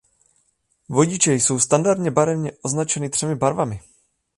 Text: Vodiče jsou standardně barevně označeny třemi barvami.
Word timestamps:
Vodiče 0.89 1.33
jsou 1.33 1.59
standardně 1.59 2.11
barevně 2.11 2.51
označeny 2.61 3.09
třemi 3.09 3.35
barvami. 3.35 3.79